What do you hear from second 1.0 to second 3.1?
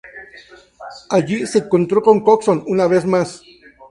Allí, se encontró con Coxon una vez